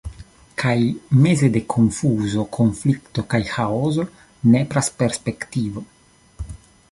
Kaj, 0.61 0.77
meze 1.25 1.49
de 1.57 1.61
konfuzo, 1.73 2.45
konflikto 2.57 3.25
kaj 3.35 3.41
ĥaoso, 3.51 4.07
nepras 4.55 4.93
perspektivo. 5.03 5.85